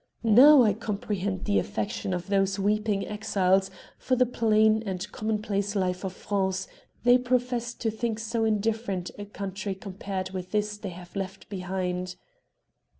Now 0.23 0.63
I 0.63 0.73
comprehend 0.73 1.45
the 1.45 1.59
affection 1.59 2.11
of 2.11 2.25
those 2.25 2.57
weeping 2.57 3.05
exiles 3.07 3.69
for 3.99 4.15
the 4.15 4.25
very 4.25 4.35
plain 4.35 4.83
and 4.83 5.05
commonplace 5.11 5.75
life 5.75 6.03
of 6.03 6.11
France 6.13 6.67
they 7.03 7.19
profess 7.19 7.75
to 7.75 7.91
think 7.91 8.17
so 8.17 8.43
indifferent 8.43 9.11
a 9.19 9.25
country 9.25 9.75
compared 9.75 10.31
with 10.31 10.49
this 10.49 10.75
they 10.77 10.89
have 10.89 11.15
left 11.15 11.47
behind. 11.49 12.15